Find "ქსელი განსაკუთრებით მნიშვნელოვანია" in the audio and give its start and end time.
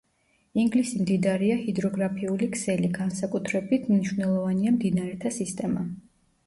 2.57-4.77